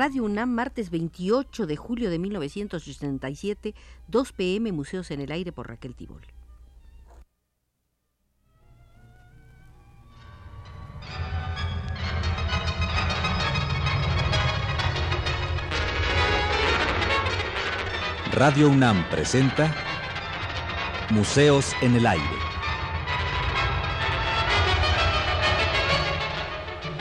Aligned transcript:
Radio 0.00 0.22
UNAM, 0.22 0.50
martes 0.50 0.90
28 0.90 1.66
de 1.66 1.74
julio 1.74 2.08
de 2.08 2.20
1967, 2.20 3.74
2 4.06 4.32
pm, 4.32 4.70
Museos 4.70 5.10
en 5.10 5.20
el 5.20 5.32
Aire 5.32 5.50
por 5.50 5.66
Raquel 5.66 5.96
Tibol. 5.96 6.22
Radio 18.30 18.68
UNAM 18.68 19.04
presenta 19.10 19.74
Museos 21.10 21.72
en 21.82 21.96
el 21.96 22.06
Aire. 22.06 22.24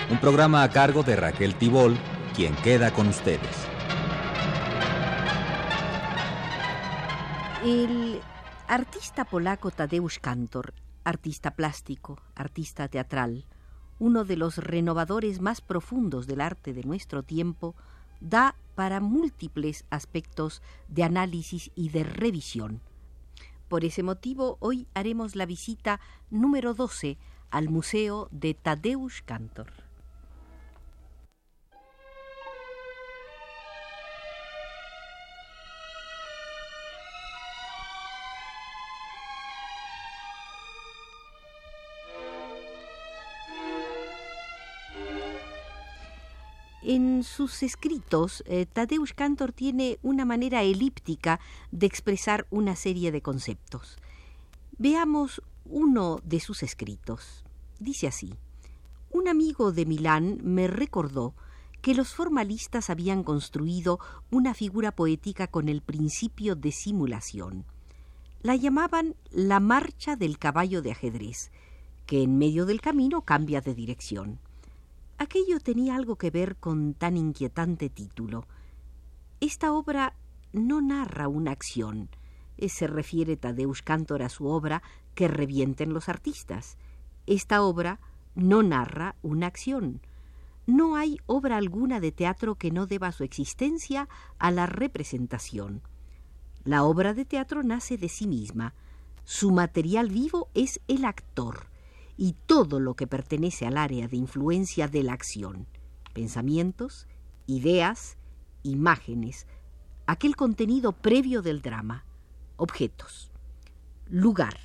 Un 0.09 0.20
programa 0.20 0.63
a 0.63 0.71
cargo 0.71 1.03
de 1.03 1.16
Raquel 1.16 1.53
Tibol, 1.53 1.95
quien 2.38 2.55
queda 2.58 2.94
con 2.94 3.08
ustedes. 3.08 3.66
El 7.66 8.22
artista 8.68 9.26
polaco 9.26 9.72
Tadeusz 9.72 10.20
Kantor, 10.20 10.76
artista 11.04 11.55
plástico, 11.55 12.22
artista 12.36 12.90
teatral, 12.90 13.48
uno 13.98 14.23
de 14.23 14.38
los 14.38 14.60
renovadores 14.60 15.41
más 15.41 15.62
profundos 15.62 16.27
del 16.27 16.41
arte 16.41 16.73
de 16.73 16.84
nuestro 16.84 17.23
tiempo, 17.23 17.73
da 18.22 18.55
para 18.76 18.99
múltiples 18.99 19.85
aspectos 19.90 20.62
de 20.90 21.04
análisis 21.04 21.72
y 21.74 21.90
de 21.90 22.04
revisión. 22.04 22.82
Por 23.68 23.84
ese 23.84 24.04
motivo, 24.04 24.58
hoy 24.60 24.88
haremos 24.94 25.35
la 25.35 25.48
visita 25.48 25.99
número 26.30 26.76
12 26.76 27.18
al 27.49 27.70
Museo 27.70 28.27
de 28.30 28.54
Tadeusz 28.54 29.24
Kantor. 29.26 29.87
Sus 47.23 47.63
escritos, 47.63 48.43
eh, 48.46 48.65
Tadeusz 48.65 49.13
Kantor 49.13 49.51
tiene 49.51 49.99
una 50.01 50.26
manera 50.26 50.63
elíptica 50.63 51.40
de 51.71 51.85
expresar 51.85 52.48
una 52.49 52.76
serie 52.76 53.12
de 53.12 53.21
conceptos. 53.21 53.98
Veamos 54.77 55.41
uno 55.65 56.20
de 56.23 56.40
sus 56.40 56.63
escritos. 56.63 57.43
Dice 57.79 58.07
así: 58.07 58.34
Un 59.12 59.27
amigo 59.27 59.71
de 59.71 59.85
Milán 59.85 60.40
me 60.43 60.68
recordó 60.68 61.34
que 61.82 61.93
los 61.93 62.13
formalistas 62.13 62.90
habían 62.90 63.23
construido 63.23 63.99
una 64.31 64.53
figura 64.53 64.91
poética 64.91 65.47
con 65.47 65.69
el 65.69 65.81
principio 65.81 66.56
de 66.56 66.72
simulación. 66.72 67.66
La 68.41 68.56
llamaban 68.56 69.16
la 69.31 69.59
marcha 69.59 70.16
del 70.16 70.38
caballo 70.38 70.81
de 70.81 70.91
ajedrez, 70.91 71.51
que 72.06 72.23
en 72.23 72.38
medio 72.38 72.66
del 72.66 72.81
camino 72.81 73.22
cambia 73.22 73.62
de 73.62 73.73
dirección. 73.73 74.40
Aquello 75.19 75.59
tenía 75.59 75.96
algo 75.96 76.16
que 76.16 76.29
ver 76.29 76.57
con 76.57 76.94
tan 76.94 77.18
inquietante 77.18 77.90
título. 77.90 78.46
Esta 79.40 79.73
obra 79.73 80.13
no 80.53 80.79
narra 80.79 81.28
una 81.28 81.51
acción. 81.51 82.09
Eh, 82.57 82.69
se 82.69 82.85
refiere 82.85 83.35
Tadeusz 83.35 83.81
Cantor 83.81 84.22
a 84.22 84.29
su 84.29 84.47
obra 84.47 84.84
Que 85.16 85.28
revienten 85.28 85.91
los 85.91 86.07
artistas. 86.07 86.78
Esta 87.25 87.63
obra 87.63 88.00
no 88.35 88.62
narra 88.62 89.16
una 89.23 89.47
acción. 89.47 90.01
No 90.68 90.95
hay 90.95 91.18
obra 91.25 91.57
alguna 91.57 92.00
de 92.00 92.12
teatro 92.12 92.53
que 92.53 92.69
no 92.69 92.85
deba 92.85 93.12
su 93.12 93.23
existencia 93.23 94.07
a 94.38 94.51
la 94.51 94.68
representación. 94.68 95.81
La 96.63 96.84
obra 96.84 97.16
de 97.16 97.25
teatro 97.25 97.63
nace 97.63 97.97
de 97.97 98.09
sí 98.09 98.28
misma. 98.28 98.75
Su 99.23 99.49
material 99.49 100.09
vivo 100.09 100.49
es 100.53 100.79
el 100.88 101.05
actor 101.05 101.67
y 102.17 102.35
todo 102.47 102.79
lo 102.79 102.95
que 102.95 103.07
pertenece 103.07 103.66
al 103.67 103.78
área 103.78 104.07
de 104.07 104.17
influencia 104.17 104.88
de 104.88 105.03
la 105.03 105.13
acción, 105.13 105.67
pensamientos, 106.13 107.07
ideas, 107.45 108.17
imágenes, 108.63 109.45
aquel 110.07 110.35
contenido 110.35 110.94
previo 110.94 111.41
del 111.44 111.61
drama, 111.61 112.05
objetos, 112.57 113.31
lugar, 114.07 114.57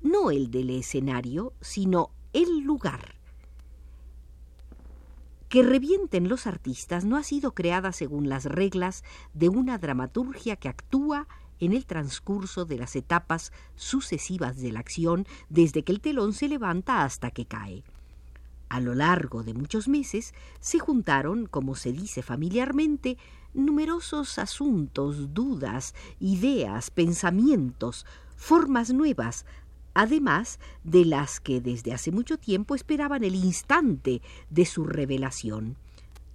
no 0.00 0.30
el 0.30 0.50
del 0.50 0.70
escenario, 0.70 1.52
sino 1.60 2.10
el 2.32 2.60
lugar. 2.60 3.16
Que 5.48 5.62
revienten 5.62 6.28
los 6.28 6.46
artistas 6.46 7.04
no 7.04 7.16
ha 7.16 7.22
sido 7.22 7.54
creada 7.54 7.90
según 7.92 8.28
las 8.28 8.44
reglas 8.44 9.02
de 9.32 9.48
una 9.48 9.78
dramaturgia 9.78 10.56
que 10.56 10.68
actúa 10.68 11.26
en 11.60 11.72
el 11.72 11.86
transcurso 11.86 12.64
de 12.64 12.78
las 12.78 12.96
etapas 12.96 13.52
sucesivas 13.76 14.60
de 14.60 14.72
la 14.72 14.80
acción 14.80 15.26
desde 15.48 15.82
que 15.82 15.92
el 15.92 16.00
telón 16.00 16.32
se 16.32 16.48
levanta 16.48 17.04
hasta 17.04 17.30
que 17.30 17.46
cae. 17.46 17.84
A 18.68 18.80
lo 18.80 18.94
largo 18.94 19.42
de 19.42 19.54
muchos 19.54 19.88
meses 19.88 20.34
se 20.60 20.78
juntaron, 20.78 21.46
como 21.46 21.74
se 21.74 21.92
dice 21.92 22.22
familiarmente, 22.22 23.16
numerosos 23.54 24.38
asuntos, 24.38 25.32
dudas, 25.32 25.94
ideas, 26.20 26.90
pensamientos, 26.90 28.04
formas 28.36 28.90
nuevas, 28.92 29.46
además 29.94 30.60
de 30.84 31.04
las 31.06 31.40
que 31.40 31.60
desde 31.60 31.94
hace 31.94 32.12
mucho 32.12 32.36
tiempo 32.38 32.74
esperaban 32.74 33.24
el 33.24 33.34
instante 33.34 34.20
de 34.50 34.66
su 34.66 34.84
revelación. 34.84 35.76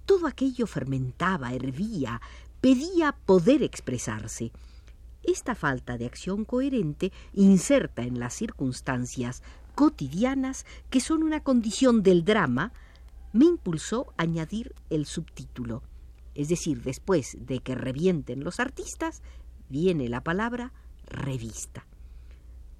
Todo 0.04 0.26
aquello 0.26 0.66
fermentaba, 0.66 1.54
hervía, 1.54 2.20
pedía 2.60 3.12
poder 3.12 3.62
expresarse. 3.62 4.50
Esta 5.26 5.54
falta 5.54 5.96
de 5.96 6.06
acción 6.06 6.44
coherente 6.44 7.12
inserta 7.32 8.02
en 8.02 8.18
las 8.18 8.34
circunstancias 8.34 9.42
cotidianas 9.74 10.66
que 10.90 11.00
son 11.00 11.22
una 11.22 11.40
condición 11.40 12.02
del 12.02 12.24
drama, 12.24 12.72
me 13.32 13.46
impulsó 13.46 14.12
a 14.16 14.22
añadir 14.22 14.74
el 14.90 15.06
subtítulo. 15.06 15.82
Es 16.34 16.48
decir, 16.48 16.82
después 16.82 17.36
de 17.40 17.60
que 17.60 17.74
revienten 17.74 18.44
los 18.44 18.60
artistas, 18.60 19.22
viene 19.68 20.08
la 20.08 20.22
palabra 20.22 20.72
revista. 21.06 21.86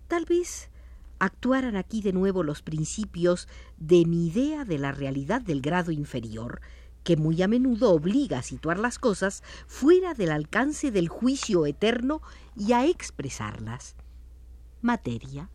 Tal 0.06 0.26
vez 0.26 0.70
actuaran 1.18 1.76
aquí 1.76 2.02
de 2.02 2.12
nuevo 2.12 2.42
los 2.42 2.62
principios 2.62 3.48
de 3.78 4.04
mi 4.04 4.26
idea 4.26 4.64
de 4.64 4.78
la 4.78 4.92
realidad 4.92 5.40
del 5.40 5.60
grado 5.60 5.92
inferior, 5.92 6.60
que 7.04 7.16
muy 7.16 7.40
a 7.42 7.48
menudo 7.48 7.92
obliga 7.92 8.38
a 8.38 8.42
situar 8.42 8.78
las 8.78 8.98
cosas 8.98 9.42
fuera 9.66 10.14
del 10.14 10.32
alcance 10.32 10.90
del 10.90 11.08
juicio 11.08 11.66
eterno 11.66 12.22
y 12.56 12.72
a 12.72 12.86
expresarlas. 12.86 13.94
Materia, 14.80 15.50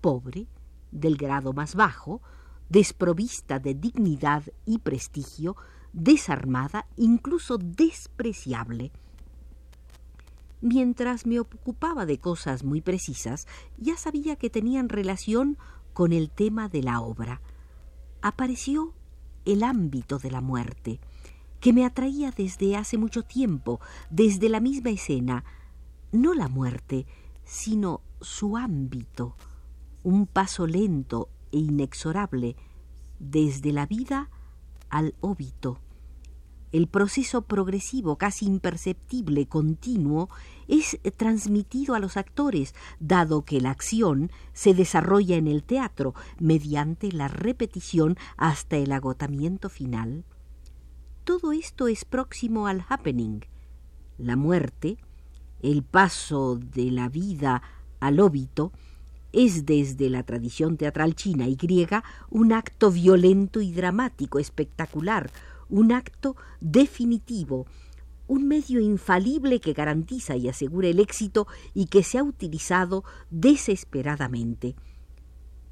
pobre, 0.00 0.46
del 0.92 1.16
grado 1.16 1.52
más 1.52 1.74
bajo, 1.74 2.20
desprovista 2.68 3.58
de 3.58 3.74
dignidad 3.74 4.44
y 4.64 4.78
prestigio, 4.78 5.56
desarmada, 5.92 6.86
incluso 6.96 7.58
despreciable. 7.58 8.92
Mientras 10.60 11.26
me 11.26 11.40
ocupaba 11.40 12.04
de 12.04 12.18
cosas 12.18 12.64
muy 12.64 12.82
precisas, 12.82 13.46
ya 13.78 13.96
sabía 13.96 14.36
que 14.36 14.50
tenían 14.50 14.90
relación 14.90 15.56
con 15.94 16.12
el 16.12 16.30
tema 16.30 16.68
de 16.68 16.82
la 16.82 17.00
obra. 17.00 17.40
Apareció 18.20 18.94
el 19.52 19.62
ámbito 19.62 20.18
de 20.18 20.30
la 20.30 20.40
muerte, 20.40 21.00
que 21.60 21.72
me 21.72 21.84
atraía 21.84 22.30
desde 22.30 22.76
hace 22.76 22.96
mucho 22.96 23.22
tiempo, 23.22 23.80
desde 24.10 24.48
la 24.48 24.60
misma 24.60 24.90
escena, 24.90 25.44
no 26.12 26.34
la 26.34 26.48
muerte, 26.48 27.06
sino 27.44 28.00
su 28.20 28.56
ámbito, 28.56 29.36
un 30.02 30.26
paso 30.26 30.66
lento 30.66 31.28
e 31.52 31.58
inexorable 31.58 32.56
desde 33.18 33.72
la 33.72 33.86
vida 33.86 34.30
al 34.88 35.14
óbito. 35.20 35.78
El 36.72 36.86
proceso 36.86 37.42
progresivo, 37.42 38.16
casi 38.16 38.46
imperceptible, 38.46 39.46
continuo, 39.46 40.28
es 40.68 40.98
transmitido 41.16 41.94
a 41.94 41.98
los 41.98 42.16
actores, 42.16 42.74
dado 43.00 43.44
que 43.44 43.60
la 43.60 43.70
acción 43.70 44.30
se 44.52 44.72
desarrolla 44.72 45.36
en 45.36 45.48
el 45.48 45.64
teatro 45.64 46.14
mediante 46.38 47.10
la 47.10 47.26
repetición 47.26 48.16
hasta 48.36 48.76
el 48.76 48.92
agotamiento 48.92 49.68
final. 49.68 50.24
Todo 51.24 51.52
esto 51.52 51.88
es 51.88 52.04
próximo 52.04 52.68
al 52.68 52.84
happening. 52.88 53.40
La 54.16 54.36
muerte, 54.36 54.98
el 55.62 55.82
paso 55.82 56.56
de 56.56 56.90
la 56.92 57.08
vida 57.08 57.62
al 57.98 58.20
óbito, 58.20 58.72
es 59.32 59.66
desde 59.66 60.08
la 60.08 60.22
tradición 60.22 60.76
teatral 60.76 61.14
china 61.14 61.48
y 61.48 61.56
griega 61.56 62.04
un 62.30 62.52
acto 62.52 62.90
violento 62.90 63.60
y 63.60 63.72
dramático, 63.72 64.38
espectacular, 64.38 65.30
un 65.70 65.92
acto 65.92 66.36
definitivo, 66.60 67.66
un 68.26 68.46
medio 68.46 68.80
infalible 68.80 69.60
que 69.60 69.72
garantiza 69.72 70.36
y 70.36 70.48
asegura 70.48 70.88
el 70.88 71.00
éxito 71.00 71.46
y 71.74 71.86
que 71.86 72.02
se 72.02 72.18
ha 72.18 72.22
utilizado 72.22 73.04
desesperadamente. 73.30 74.76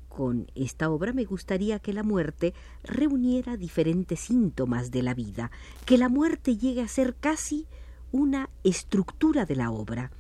Con 0.08 0.50
esta 0.56 0.90
obra 0.90 1.12
me 1.12 1.24
gustaría 1.24 1.78
que 1.78 1.92
la 1.92 2.02
muerte 2.02 2.54
reuniera 2.82 3.56
diferentes 3.56 4.18
síntomas 4.18 4.90
de 4.90 5.02
la 5.02 5.14
vida, 5.14 5.52
que 5.84 5.98
la 5.98 6.08
muerte 6.08 6.56
llegue 6.56 6.82
a 6.82 6.88
ser 6.88 7.14
casi 7.14 7.66
una 8.10 8.50
estructura 8.64 9.44
de 9.44 9.54
la 9.54 9.70
obra, 9.70 10.10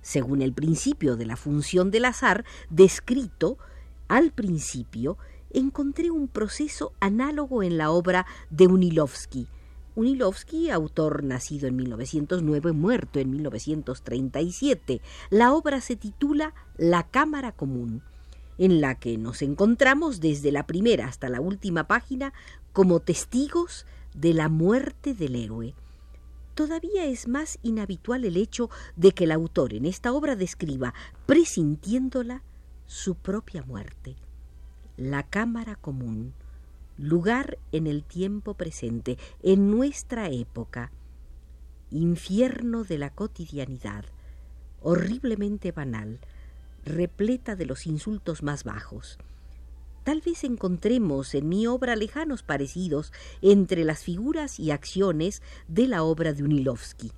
según 0.00 0.42
el 0.42 0.52
principio 0.52 1.16
de 1.16 1.26
la 1.26 1.36
función 1.36 1.90
del 1.90 2.04
azar 2.04 2.44
descrito 2.70 3.58
al 4.06 4.30
principio, 4.30 5.16
encontré 5.52 6.10
un 6.10 6.28
proceso 6.28 6.92
análogo 7.00 7.62
en 7.62 7.78
la 7.78 7.90
obra 7.90 8.26
de 8.50 8.66
Unilovsky. 8.66 9.48
Unilovsky, 9.94 10.70
autor 10.70 11.22
nacido 11.22 11.68
en 11.68 11.76
1909, 11.76 12.72
muerto 12.72 13.18
en 13.18 13.30
1937. 13.30 15.02
La 15.30 15.52
obra 15.52 15.80
se 15.80 15.96
titula 15.96 16.54
La 16.76 17.02
Cámara 17.04 17.52
Común, 17.52 18.02
en 18.58 18.80
la 18.80 18.94
que 18.94 19.18
nos 19.18 19.42
encontramos 19.42 20.20
desde 20.20 20.50
la 20.50 20.66
primera 20.66 21.06
hasta 21.06 21.28
la 21.28 21.40
última 21.40 21.86
página 21.86 22.32
como 22.72 23.00
testigos 23.00 23.86
de 24.14 24.32
la 24.32 24.48
muerte 24.48 25.14
del 25.14 25.36
héroe. 25.36 25.74
Todavía 26.54 27.06
es 27.06 27.28
más 27.28 27.58
inhabitual 27.62 28.24
el 28.24 28.36
hecho 28.36 28.70
de 28.96 29.12
que 29.12 29.24
el 29.24 29.32
autor 29.32 29.72
en 29.74 29.86
esta 29.86 30.12
obra 30.12 30.36
describa, 30.36 30.92
presintiéndola, 31.26 32.42
su 32.86 33.14
propia 33.14 33.62
muerte. 33.62 34.16
La 34.96 35.22
cámara 35.22 35.76
común, 35.76 36.34
lugar 36.98 37.58
en 37.72 37.86
el 37.86 38.04
tiempo 38.04 38.54
presente, 38.54 39.16
en 39.42 39.70
nuestra 39.70 40.28
época, 40.28 40.92
infierno 41.90 42.84
de 42.84 42.98
la 42.98 43.10
cotidianidad, 43.10 44.04
horriblemente 44.82 45.72
banal, 45.72 46.20
repleta 46.84 47.56
de 47.56 47.64
los 47.66 47.86
insultos 47.86 48.42
más 48.42 48.64
bajos. 48.64 49.18
Tal 50.04 50.20
vez 50.20 50.44
encontremos 50.44 51.34
en 51.34 51.48
mi 51.48 51.66
obra 51.66 51.96
lejanos 51.96 52.42
parecidos 52.42 53.12
entre 53.40 53.84
las 53.84 54.02
figuras 54.02 54.60
y 54.60 54.72
acciones 54.72 55.42
de 55.68 55.86
la 55.86 56.02
obra 56.02 56.32
de 56.32 56.42
Unilovsky. 56.42 57.12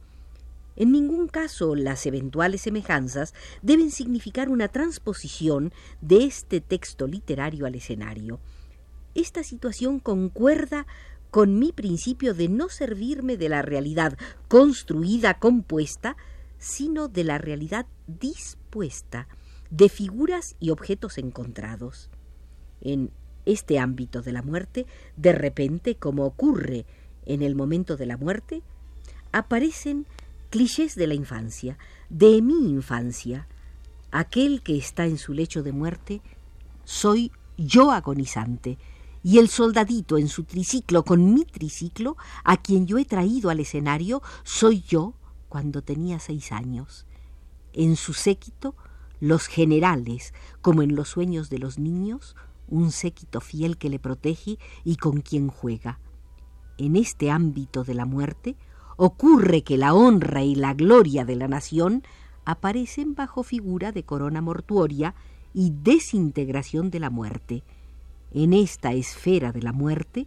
En 0.76 0.92
ningún 0.92 1.28
caso 1.28 1.74
las 1.74 2.04
eventuales 2.06 2.62
semejanzas 2.62 3.34
deben 3.62 3.90
significar 3.90 4.48
una 4.48 4.68
transposición 4.68 5.72
de 6.00 6.24
este 6.24 6.60
texto 6.60 7.06
literario 7.06 7.66
al 7.66 7.74
escenario. 7.74 8.40
Esta 9.14 9.44
situación 9.44 10.00
concuerda 10.00 10.86
con 11.30 11.58
mi 11.58 11.72
principio 11.72 12.34
de 12.34 12.48
no 12.48 12.68
servirme 12.68 13.36
de 13.36 13.48
la 13.48 13.62
realidad 13.62 14.16
construida, 14.48 15.38
compuesta, 15.38 16.16
sino 16.58 17.08
de 17.08 17.24
la 17.24 17.38
realidad 17.38 17.86
dispuesta, 18.06 19.28
de 19.70 19.88
figuras 19.88 20.56
y 20.60 20.70
objetos 20.70 21.18
encontrados. 21.18 22.10
En 22.80 23.10
este 23.46 23.78
ámbito 23.78 24.22
de 24.22 24.32
la 24.32 24.42
muerte, 24.42 24.86
de 25.16 25.32
repente, 25.32 25.96
como 25.96 26.24
ocurre 26.24 26.86
en 27.26 27.42
el 27.42 27.54
momento 27.54 27.96
de 27.96 28.06
la 28.06 28.16
muerte, 28.16 28.62
aparecen 29.32 30.06
clichés 30.54 30.94
de 30.94 31.08
la 31.08 31.14
infancia, 31.14 31.78
de 32.10 32.40
mi 32.40 32.70
infancia. 32.70 33.48
Aquel 34.12 34.62
que 34.62 34.76
está 34.76 35.04
en 35.04 35.18
su 35.18 35.32
lecho 35.32 35.64
de 35.64 35.72
muerte, 35.72 36.22
soy 36.84 37.32
yo 37.56 37.90
agonizante, 37.90 38.78
y 39.24 39.38
el 39.38 39.48
soldadito 39.48 40.16
en 40.16 40.28
su 40.28 40.44
triciclo 40.44 41.04
con 41.04 41.34
mi 41.34 41.44
triciclo, 41.44 42.16
a 42.44 42.56
quien 42.56 42.86
yo 42.86 42.98
he 42.98 43.04
traído 43.04 43.50
al 43.50 43.58
escenario, 43.58 44.22
soy 44.44 44.84
yo 44.86 45.14
cuando 45.48 45.82
tenía 45.82 46.20
seis 46.20 46.52
años. 46.52 47.04
En 47.72 47.96
su 47.96 48.12
séquito, 48.12 48.76
los 49.18 49.48
generales, 49.48 50.34
como 50.62 50.82
en 50.82 50.94
los 50.94 51.08
sueños 51.08 51.50
de 51.50 51.58
los 51.58 51.80
niños, 51.80 52.36
un 52.68 52.92
séquito 52.92 53.40
fiel 53.40 53.76
que 53.76 53.90
le 53.90 53.98
protege 53.98 54.60
y 54.84 54.98
con 54.98 55.20
quien 55.20 55.48
juega. 55.48 55.98
En 56.78 56.94
este 56.94 57.32
ámbito 57.32 57.82
de 57.82 57.94
la 57.94 58.04
muerte, 58.04 58.54
ocurre 58.96 59.62
que 59.62 59.78
la 59.78 59.94
honra 59.94 60.42
y 60.42 60.54
la 60.54 60.74
gloria 60.74 61.24
de 61.24 61.36
la 61.36 61.48
nación 61.48 62.02
aparecen 62.44 63.14
bajo 63.14 63.42
figura 63.42 63.92
de 63.92 64.04
corona 64.04 64.40
mortuoria 64.40 65.14
y 65.52 65.72
desintegración 65.82 66.90
de 66.90 67.00
la 67.00 67.10
muerte. 67.10 67.62
En 68.32 68.52
esta 68.52 68.92
esfera 68.92 69.52
de 69.52 69.62
la 69.62 69.72
muerte 69.72 70.26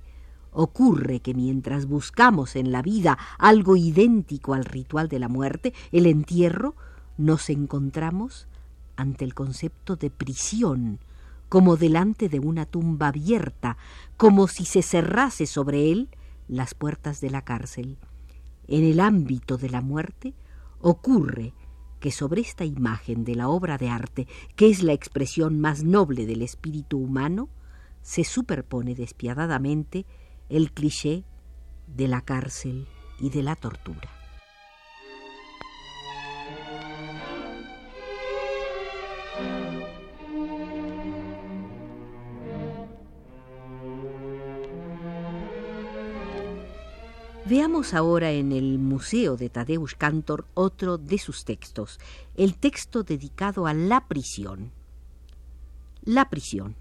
ocurre 0.52 1.19
que 1.19 1.34
mientras 1.34 1.86
buscamos 1.86 2.56
en 2.56 2.72
la 2.72 2.81
vida 2.81 3.18
algo 3.38 3.75
idéntico 3.75 4.54
al 4.54 4.66
ritual 4.66 5.08
de 5.10 5.19
la 5.19 5.28
muerte, 5.28 5.74
el 5.92 6.06
entierro, 6.06 6.75
nos 7.18 7.50
encontramos 7.50 8.48
ante 8.96 9.25
el 9.25 9.34
concepto 9.34 9.96
de 9.96 10.10
prisión, 10.10 11.00
como 11.50 11.78
delante 11.78 12.30
de 12.30 12.40
una 12.40 12.66
tumba 12.66 13.10
abierta, 13.10 13.78
como 14.18 14.48
si 14.48 14.66
se 14.66 14.81
cerrase 14.81 15.46
sobre 15.46 15.92
él 15.92 16.10
las 16.48 16.74
puertas 16.74 17.22
de 17.22 17.30
la 17.30 17.44
cárcel 17.44 17.98
en 18.68 18.84
el 18.84 19.00
ámbito 19.00 19.58
de 19.58 19.69
la 19.69 19.81
muerte, 19.81 20.34
ocurre 20.80 21.54
que 22.00 22.12
sobre 22.12 22.42
esta 22.42 22.66
imagen 22.66 23.24
de 23.24 23.36
la 23.36 23.50
obra 23.50 23.78
de 23.78 23.90
arte, 23.90 24.28
que 24.56 24.69
es 24.69 24.84
la 24.84 24.94
expresión 24.94 25.60
más 25.60 25.84
noble 25.84 26.25
del 26.25 26.42
espíritu 26.42 26.98
humano, 26.98 27.50
se 28.02 28.24
superpone 28.24 28.96
despiadadamente 28.96 30.06
el 30.50 30.72
cliché 30.72 31.24
de 31.88 32.08
la 32.08 32.22
cárcel 32.22 32.88
y 33.19 33.30
de 33.30 33.44
la 33.44 33.56
tortura. 33.56 34.17
Veamos 47.50 47.94
ahora 47.94 48.32
en 48.32 48.52
el 48.52 48.78
Museo 48.78 49.38
de 49.38 49.48
Tadeusz 49.48 49.96
Kantor 49.96 50.46
otro 50.54 50.98
de 50.98 51.18
sus 51.18 51.46
textos, 51.46 51.98
el 52.36 52.56
texto 52.56 53.04
dedicado 53.04 53.68
a 53.68 53.74
la 53.74 54.06
prisión. 54.06 54.74
La 56.04 56.30
prisión. 56.30 56.76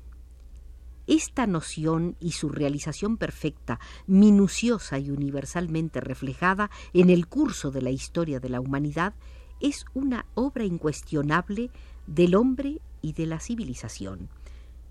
Esta 1.06 1.46
noción 1.46 2.16
y 2.18 2.32
su 2.32 2.48
realización 2.48 3.16
perfecta, 3.16 3.78
minuciosa 4.08 4.98
y 4.98 5.12
universalmente 5.12 6.00
reflejada 6.00 6.68
en 6.92 7.10
el 7.10 7.28
curso 7.28 7.70
de 7.70 7.82
la 7.82 7.90
historia 7.90 8.40
de 8.40 8.48
la 8.48 8.60
humanidad, 8.60 9.14
es 9.60 9.84
una 9.94 10.26
obra 10.34 10.64
incuestionable 10.64 11.70
del 12.08 12.34
hombre 12.34 12.80
y 13.02 13.12
de 13.12 13.26
la 13.26 13.38
civilización. 13.38 14.28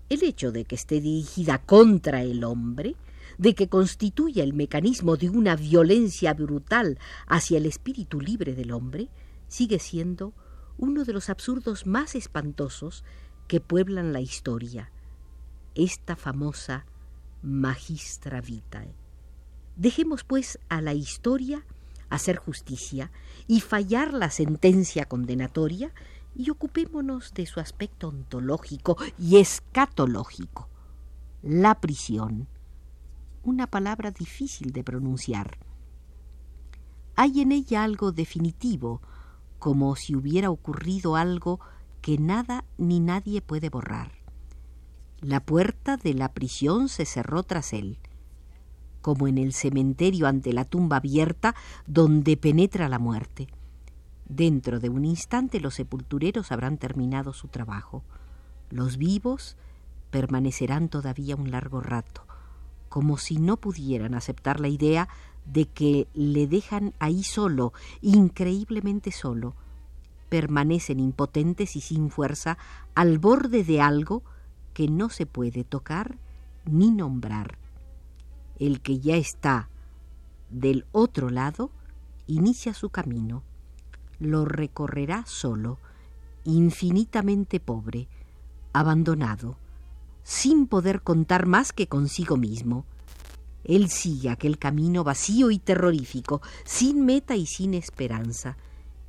El 0.08 0.22
hecho 0.22 0.52
de 0.52 0.64
que 0.64 0.76
esté 0.76 1.02
dirigida 1.02 1.58
contra 1.58 2.22
el 2.22 2.44
hombre 2.44 2.96
de 3.38 3.54
que 3.54 3.68
constituya 3.68 4.42
el 4.42 4.54
mecanismo 4.54 5.16
de 5.16 5.30
una 5.30 5.56
violencia 5.56 6.34
brutal 6.34 6.98
hacia 7.26 7.58
el 7.58 7.66
espíritu 7.66 8.20
libre 8.20 8.54
del 8.54 8.72
hombre, 8.72 9.08
sigue 9.48 9.78
siendo 9.78 10.32
uno 10.78 11.04
de 11.04 11.12
los 11.12 11.30
absurdos 11.30 11.86
más 11.86 12.14
espantosos 12.14 13.04
que 13.48 13.60
pueblan 13.60 14.12
la 14.12 14.20
historia, 14.20 14.90
esta 15.74 16.16
famosa 16.16 16.86
magistra 17.42 18.40
vitae. 18.40 18.94
Dejemos 19.76 20.24
pues 20.24 20.58
a 20.68 20.80
la 20.80 20.94
historia 20.94 21.64
hacer 22.08 22.36
justicia 22.36 23.10
y 23.46 23.60
fallar 23.60 24.12
la 24.14 24.30
sentencia 24.30 25.04
condenatoria 25.06 25.92
y 26.34 26.50
ocupémonos 26.50 27.32
de 27.34 27.46
su 27.46 27.60
aspecto 27.60 28.08
ontológico 28.08 28.96
y 29.18 29.38
escatológico, 29.38 30.68
la 31.42 31.80
prisión 31.80 32.48
una 33.46 33.68
palabra 33.68 34.10
difícil 34.10 34.72
de 34.72 34.82
pronunciar. 34.82 35.56
Hay 37.14 37.40
en 37.40 37.52
ella 37.52 37.84
algo 37.84 38.10
definitivo, 38.10 39.00
como 39.60 39.94
si 39.94 40.16
hubiera 40.16 40.50
ocurrido 40.50 41.14
algo 41.14 41.60
que 42.02 42.18
nada 42.18 42.64
ni 42.76 42.98
nadie 42.98 43.40
puede 43.40 43.70
borrar. 43.70 44.10
La 45.20 45.38
puerta 45.38 45.96
de 45.96 46.12
la 46.12 46.32
prisión 46.32 46.88
se 46.88 47.04
cerró 47.04 47.44
tras 47.44 47.72
él, 47.72 47.98
como 49.00 49.28
en 49.28 49.38
el 49.38 49.52
cementerio 49.52 50.26
ante 50.26 50.52
la 50.52 50.64
tumba 50.64 50.96
abierta 50.96 51.54
donde 51.86 52.36
penetra 52.36 52.88
la 52.88 52.98
muerte. 52.98 53.46
Dentro 54.28 54.80
de 54.80 54.88
un 54.88 55.04
instante 55.04 55.60
los 55.60 55.74
sepultureros 55.74 56.50
habrán 56.50 56.78
terminado 56.78 57.32
su 57.32 57.46
trabajo. 57.46 58.02
Los 58.70 58.96
vivos 58.96 59.56
permanecerán 60.10 60.88
todavía 60.88 61.36
un 61.36 61.52
largo 61.52 61.80
rato 61.80 62.25
como 62.88 63.18
si 63.18 63.38
no 63.38 63.56
pudieran 63.56 64.14
aceptar 64.14 64.60
la 64.60 64.68
idea 64.68 65.08
de 65.44 65.66
que 65.66 66.08
le 66.14 66.46
dejan 66.46 66.94
ahí 66.98 67.22
solo, 67.22 67.72
increíblemente 68.00 69.12
solo. 69.12 69.54
Permanecen 70.28 70.98
impotentes 71.00 71.76
y 71.76 71.80
sin 71.80 72.10
fuerza 72.10 72.58
al 72.94 73.18
borde 73.18 73.62
de 73.62 73.80
algo 73.80 74.22
que 74.74 74.88
no 74.88 75.08
se 75.08 75.24
puede 75.26 75.64
tocar 75.64 76.18
ni 76.64 76.90
nombrar. 76.90 77.58
El 78.58 78.80
que 78.80 78.98
ya 78.98 79.16
está 79.16 79.68
del 80.50 80.86
otro 80.92 81.30
lado 81.30 81.70
inicia 82.26 82.74
su 82.74 82.90
camino. 82.90 83.42
Lo 84.18 84.44
recorrerá 84.44 85.24
solo, 85.26 85.78
infinitamente 86.44 87.60
pobre, 87.60 88.08
abandonado, 88.72 89.56
sin 90.26 90.66
poder 90.66 91.02
contar 91.02 91.46
más 91.46 91.72
que 91.72 91.86
consigo 91.86 92.36
mismo. 92.36 92.84
Él 93.62 93.88
sigue 93.88 94.28
aquel 94.28 94.58
camino 94.58 95.04
vacío 95.04 95.52
y 95.52 95.60
terrorífico, 95.60 96.42
sin 96.64 97.04
meta 97.04 97.36
y 97.36 97.46
sin 97.46 97.74
esperanza, 97.74 98.56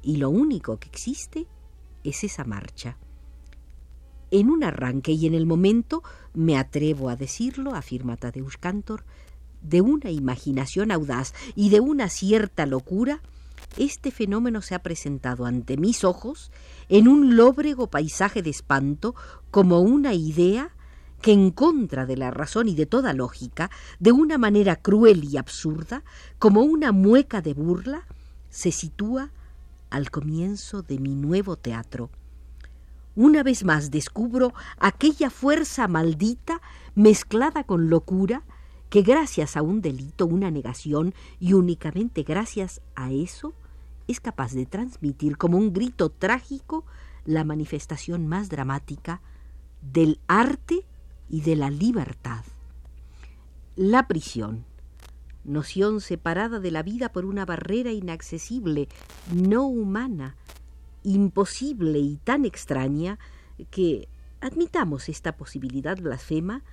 y 0.03 0.17
lo 0.17 0.29
único 0.29 0.77
que 0.77 0.87
existe 0.89 1.47
es 2.03 2.23
esa 2.23 2.43
marcha. 2.43 2.97
En 4.29 4.51
un 4.51 4.63
arranque 4.63 5.11
y 5.11 5.25
en 5.25 5.33
el 5.33 5.47
momento, 5.47 6.03
me 6.35 6.55
atrevo 6.55 7.09
a 7.09 7.15
decirlo, 7.15 7.73
afirma 7.73 8.15
Tadeusz 8.15 8.57
Cantor, 8.57 9.03
de 9.63 9.81
una 9.81 10.11
imaginación 10.11 10.91
audaz 10.91 11.33
y 11.55 11.69
de 11.69 11.79
una 11.79 12.09
cierta 12.09 12.67
locura, 12.67 13.23
este 13.75 14.11
fenómeno 14.11 14.61
se 14.61 14.75
ha 14.75 14.83
presentado 14.83 15.47
ante 15.47 15.77
mis 15.77 16.03
ojos 16.03 16.51
en 16.89 17.07
un 17.07 17.35
lóbrego 17.35 17.87
paisaje 17.87 18.43
de 18.43 18.51
espanto 18.51 19.15
como 19.49 19.81
una 19.81 20.13
idea 20.13 20.76
que 21.21 21.31
en 21.31 21.51
contra 21.51 22.05
de 22.05 22.17
la 22.17 22.31
razón 22.31 22.67
y 22.67 22.75
de 22.75 22.85
toda 22.85 23.13
lógica, 23.13 23.69
de 23.99 24.11
una 24.11 24.37
manera 24.37 24.75
cruel 24.75 25.23
y 25.23 25.37
absurda, 25.37 26.03
como 26.39 26.61
una 26.61 26.91
mueca 26.91 27.41
de 27.41 27.53
burla, 27.53 28.05
se 28.49 28.71
sitúa 28.71 29.31
al 29.89 30.11
comienzo 30.11 30.81
de 30.81 30.99
mi 30.99 31.15
nuevo 31.15 31.55
teatro. 31.55 32.09
Una 33.15 33.41
vez 33.41 33.63
más 33.63 33.89
descubro 33.89 34.53
aquella 34.77 35.29
fuerza 35.29 35.87
maldita 35.87 36.61
mezclada 36.93 37.63
con 37.63 37.89
locura 37.89 38.43
que 38.89 39.01
gracias 39.01 39.57
a 39.57 39.61
un 39.61 39.81
delito, 39.81 40.25
una 40.25 40.51
negación 40.51 41.13
y 41.39 41.53
únicamente 41.53 42.23
gracias 42.23 42.81
a 42.95 43.11
eso 43.11 43.53
es 44.07 44.19
capaz 44.19 44.53
de 44.53 44.65
transmitir 44.65 45.37
como 45.37 45.57
un 45.57 45.73
grito 45.73 46.09
trágico 46.09 46.85
la 47.25 47.43
manifestación 47.43 48.27
más 48.27 48.49
dramática 48.49 49.21
del 49.81 50.19
arte 50.27 50.85
y 51.29 51.41
de 51.41 51.55
la 51.55 51.69
libertad. 51.69 52.43
La 53.75 54.07
prisión, 54.07 54.65
noción 55.43 56.01
separada 56.01 56.59
de 56.59 56.71
la 56.71 56.83
vida 56.83 57.09
por 57.09 57.25
una 57.25 57.45
barrera 57.45 57.91
inaccesible, 57.91 58.87
no 59.33 59.65
humana, 59.65 60.35
imposible 61.03 61.99
y 61.99 62.17
tan 62.17 62.45
extraña 62.45 63.19
que, 63.71 64.07
admitamos 64.39 65.09
esta 65.09 65.35
posibilidad 65.35 65.97
blasfema, 65.97 66.63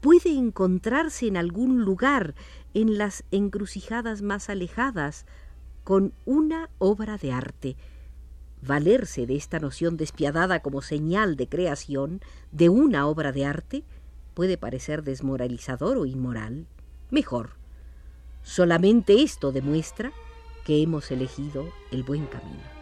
puede 0.00 0.30
encontrarse 0.30 1.26
en 1.26 1.36
algún 1.36 1.82
lugar, 1.84 2.34
en 2.74 2.98
las 2.98 3.24
encrucijadas 3.30 4.22
más 4.22 4.48
alejadas, 4.50 5.26
con 5.84 6.12
una 6.26 6.68
obra 6.78 7.16
de 7.16 7.32
arte, 7.32 7.76
valerse 8.62 9.26
de 9.26 9.36
esta 9.36 9.58
noción 9.58 9.96
despiadada 9.96 10.60
como 10.60 10.82
señal 10.82 11.36
de 11.36 11.48
creación 11.48 12.20
de 12.52 12.68
una 12.68 13.06
obra 13.06 13.32
de 13.32 13.44
arte 13.44 13.84
puede 14.34 14.56
parecer 14.56 15.02
desmoralizador 15.02 15.98
o 15.98 16.06
inmoral. 16.06 16.66
Mejor, 17.10 17.50
solamente 18.42 19.22
esto 19.22 19.52
demuestra 19.52 20.12
que 20.64 20.82
hemos 20.82 21.10
elegido 21.10 21.68
el 21.90 22.02
buen 22.02 22.26
camino. 22.26 22.77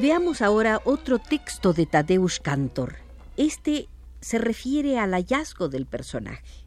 Veamos 0.00 0.42
ahora 0.42 0.80
otro 0.84 1.18
texto 1.18 1.72
de 1.72 1.84
Tadeusz 1.84 2.38
Cantor. 2.38 2.94
Este 3.36 3.88
se 4.20 4.38
refiere 4.38 4.96
al 4.96 5.10
hallazgo 5.10 5.68
del 5.68 5.86
personaje. 5.86 6.64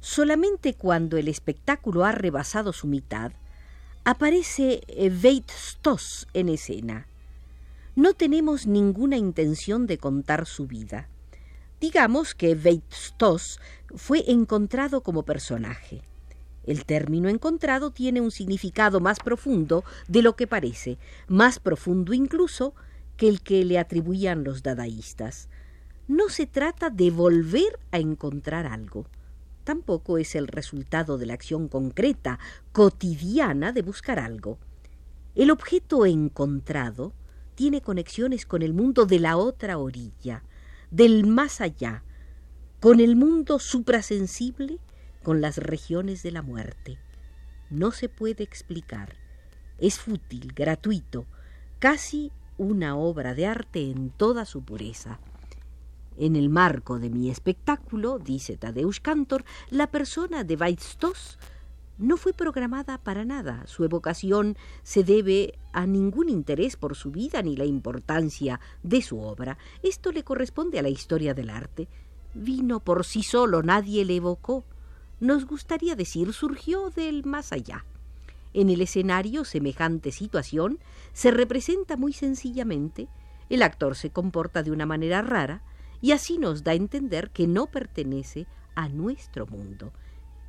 Solamente 0.00 0.72
cuando 0.72 1.18
el 1.18 1.28
espectáculo 1.28 2.02
ha 2.06 2.12
rebasado 2.12 2.72
su 2.72 2.86
mitad, 2.86 3.32
aparece 4.04 4.80
Veit 5.20 5.50
Stoss 5.50 6.26
en 6.32 6.48
escena. 6.48 7.08
No 7.94 8.14
tenemos 8.14 8.66
ninguna 8.66 9.18
intención 9.18 9.86
de 9.86 9.98
contar 9.98 10.46
su 10.46 10.66
vida. 10.66 11.10
Digamos 11.78 12.34
que 12.34 12.54
Veit 12.54 12.90
Stoss 12.90 13.60
fue 13.96 14.24
encontrado 14.28 15.02
como 15.02 15.24
personaje. 15.24 16.00
El 16.66 16.84
término 16.84 17.28
encontrado 17.28 17.90
tiene 17.90 18.20
un 18.20 18.30
significado 18.30 19.00
más 19.00 19.20
profundo 19.20 19.84
de 20.08 20.22
lo 20.22 20.34
que 20.36 20.46
parece, 20.46 20.98
más 21.28 21.58
profundo 21.58 22.14
incluso 22.14 22.74
que 23.16 23.28
el 23.28 23.42
que 23.42 23.64
le 23.64 23.78
atribuían 23.78 24.44
los 24.44 24.62
dadaístas. 24.62 25.48
No 26.08 26.28
se 26.28 26.46
trata 26.46 26.90
de 26.90 27.10
volver 27.10 27.78
a 27.90 27.98
encontrar 27.98 28.66
algo. 28.66 29.06
Tampoco 29.64 30.18
es 30.18 30.34
el 30.34 30.48
resultado 30.48 31.16
de 31.16 31.26
la 31.26 31.34
acción 31.34 31.68
concreta, 31.68 32.38
cotidiana 32.72 33.72
de 33.72 33.82
buscar 33.82 34.18
algo. 34.18 34.58
El 35.34 35.50
objeto 35.50 36.04
encontrado 36.04 37.12
tiene 37.54 37.80
conexiones 37.80 38.46
con 38.46 38.62
el 38.62 38.74
mundo 38.74 39.06
de 39.06 39.20
la 39.20 39.36
otra 39.36 39.78
orilla, 39.78 40.42
del 40.90 41.26
más 41.26 41.60
allá, 41.60 42.02
con 42.80 43.00
el 43.00 43.16
mundo 43.16 43.58
suprasensible 43.58 44.78
con 45.24 45.40
las 45.40 45.58
regiones 45.58 46.22
de 46.22 46.30
la 46.30 46.42
muerte. 46.42 46.98
No 47.70 47.90
se 47.90 48.08
puede 48.08 48.44
explicar. 48.44 49.16
Es 49.78 49.98
fútil, 49.98 50.52
gratuito, 50.54 51.26
casi 51.80 52.30
una 52.56 52.96
obra 52.96 53.34
de 53.34 53.46
arte 53.46 53.90
en 53.90 54.10
toda 54.10 54.44
su 54.44 54.62
pureza. 54.62 55.18
En 56.16 56.36
el 56.36 56.48
marco 56.48 57.00
de 57.00 57.10
mi 57.10 57.28
espectáculo, 57.28 58.20
dice 58.20 58.56
Tadeusz 58.56 59.00
Cantor, 59.00 59.44
la 59.70 59.88
persona 59.88 60.44
de 60.44 60.54
Weizstoss 60.54 61.38
no 61.98 62.16
fue 62.16 62.32
programada 62.32 62.98
para 62.98 63.24
nada. 63.24 63.64
Su 63.66 63.84
evocación 63.84 64.56
se 64.82 65.02
debe 65.02 65.58
a 65.72 65.86
ningún 65.86 66.28
interés 66.28 66.76
por 66.76 66.94
su 66.94 67.10
vida 67.10 67.42
ni 67.42 67.56
la 67.56 67.64
importancia 67.64 68.60
de 68.82 69.02
su 69.02 69.20
obra. 69.20 69.58
Esto 69.82 70.12
le 70.12 70.22
corresponde 70.22 70.78
a 70.78 70.82
la 70.82 70.88
historia 70.88 71.34
del 71.34 71.50
arte. 71.50 71.88
Vino 72.34 72.80
por 72.80 73.04
sí 73.04 73.22
solo, 73.22 73.62
nadie 73.62 74.04
le 74.04 74.16
evocó 74.16 74.64
nos 75.20 75.46
gustaría 75.46 75.96
decir, 75.96 76.32
surgió 76.32 76.90
del 76.90 77.24
más 77.24 77.52
allá. 77.52 77.84
En 78.52 78.70
el 78.70 78.80
escenario 78.80 79.44
semejante 79.44 80.12
situación 80.12 80.78
se 81.12 81.30
representa 81.30 81.96
muy 81.96 82.12
sencillamente, 82.12 83.08
el 83.50 83.62
actor 83.62 83.96
se 83.96 84.10
comporta 84.10 84.62
de 84.62 84.70
una 84.70 84.86
manera 84.86 85.22
rara 85.22 85.62
y 86.00 86.12
así 86.12 86.38
nos 86.38 86.64
da 86.64 86.72
a 86.72 86.76
entender 86.76 87.30
que 87.30 87.46
no 87.46 87.66
pertenece 87.66 88.46
a 88.74 88.88
nuestro 88.88 89.46
mundo. 89.46 89.92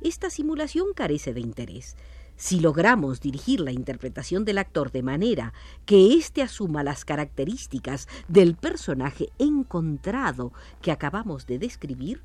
Esta 0.00 0.30
simulación 0.30 0.88
carece 0.94 1.32
de 1.32 1.40
interés. 1.40 1.96
Si 2.36 2.60
logramos 2.60 3.20
dirigir 3.20 3.60
la 3.60 3.72
interpretación 3.72 4.44
del 4.44 4.58
actor 4.58 4.92
de 4.92 5.02
manera 5.02 5.54
que 5.86 6.12
éste 6.14 6.42
asuma 6.42 6.84
las 6.84 7.04
características 7.04 8.08
del 8.28 8.54
personaje 8.56 9.30
encontrado 9.38 10.52
que 10.82 10.92
acabamos 10.92 11.46
de 11.46 11.58
describir, 11.58 12.22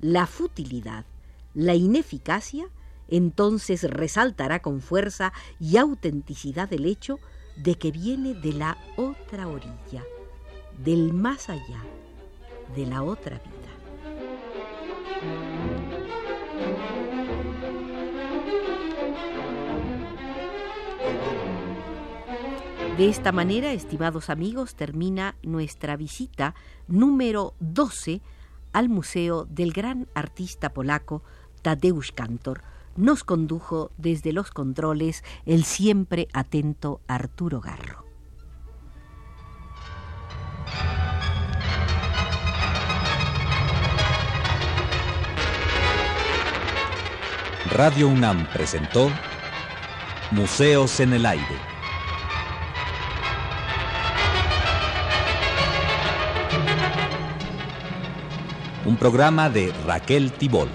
la 0.00 0.26
futilidad 0.26 1.04
la 1.54 1.74
ineficacia, 1.74 2.66
entonces 3.08 3.82
resaltará 3.84 4.60
con 4.62 4.80
fuerza 4.80 5.32
y 5.58 5.76
autenticidad 5.76 6.72
el 6.72 6.86
hecho 6.86 7.18
de 7.56 7.76
que 7.76 7.90
viene 7.90 8.34
de 8.34 8.52
la 8.52 8.78
otra 8.96 9.48
orilla, 9.48 10.04
del 10.82 11.12
más 11.12 11.48
allá, 11.48 11.82
de 12.74 12.86
la 12.86 13.02
otra 13.02 13.38
vida. 13.38 13.60
De 22.96 23.08
esta 23.08 23.32
manera, 23.32 23.72
estimados 23.72 24.28
amigos, 24.28 24.74
termina 24.74 25.34
nuestra 25.42 25.96
visita 25.96 26.54
número 26.86 27.54
12 27.60 28.20
al 28.72 28.90
Museo 28.90 29.46
del 29.46 29.72
gran 29.72 30.06
artista 30.14 30.74
polaco 30.74 31.22
Tadeusz 31.62 32.12
Kantor, 32.12 32.62
nos 32.96 33.24
condujo 33.24 33.90
desde 33.96 34.32
los 34.32 34.50
controles 34.50 35.24
el 35.46 35.64
siempre 35.64 36.28
atento 36.32 37.00
Arturo 37.06 37.60
Garro. 37.60 38.04
Radio 47.72 48.08
UNAM 48.08 48.48
presentó 48.52 49.10
Museos 50.32 50.98
en 50.98 51.12
el 51.12 51.24
Aire. 51.24 51.70
Un 58.84 58.96
programa 58.96 59.48
de 59.48 59.72
Raquel 59.86 60.32
Tibol. 60.32 60.68